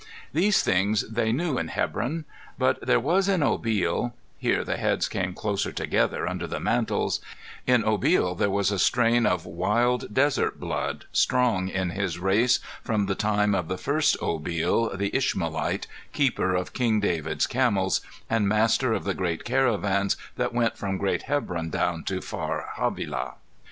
[0.33, 2.25] These things they knew in Hebron.
[2.57, 7.21] But there was in Obil here the heads came closer together under the mantles
[7.67, 13.05] in Obil there was a Strain of wild desert blood, strong in his race from
[13.05, 18.93] the time of the first Obil, the Ishmaelite, Keeper of King David's Camels, and master
[18.93, 23.35] of the great caravans that went from great Hebron down to far Havilah.